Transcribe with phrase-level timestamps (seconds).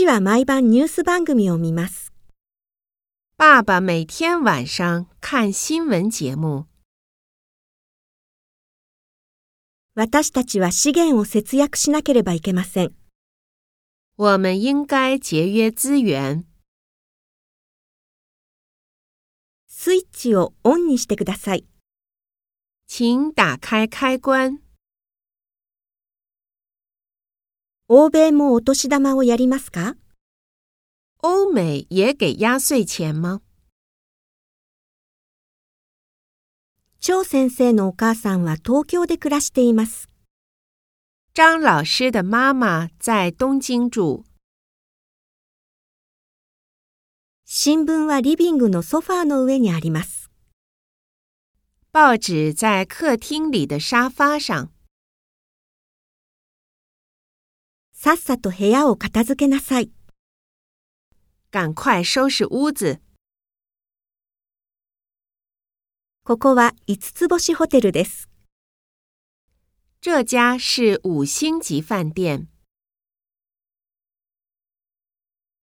[0.00, 2.10] 父は毎晩ニュース番組を見ます。
[3.36, 6.66] 爸爸每天晚上看新闻节目。
[9.94, 12.94] 私たちは資源を節約しなければいけません。
[14.16, 16.46] 我们应该节约资源。
[19.68, 21.66] スイッチをオンにしてください。
[22.88, 24.60] 请打开开关。
[27.92, 29.96] 欧米もお年玉をやりますか？
[31.24, 33.40] 欧美也给压岁钱吗？
[37.00, 40.08] 張先生のお母さんは東京で暮らしています。
[41.34, 44.22] 张老师的妈妈在东京住。
[47.44, 50.30] 新聞はリビングのソファーの上にあります。
[51.92, 54.68] 报纸在客厅里的沙发上。
[58.02, 59.90] さっさと部屋を片付けなさい。
[61.50, 62.98] 赶快收拾屋子。
[66.24, 68.30] ここは5つ星ホテルです。
[70.00, 72.48] 这家是五星级饭店。